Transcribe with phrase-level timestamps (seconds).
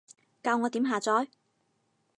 [0.41, 1.29] 教我點下載？